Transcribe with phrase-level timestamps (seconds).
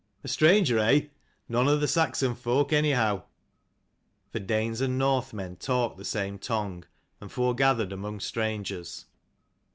[0.23, 1.09] A stranger, eh?
[1.47, 3.21] none of the Saxon folk anyhow."
[4.31, 6.85] For Danes and Northmen talked the same tongue,
[7.19, 9.05] and fore gathered among strangers.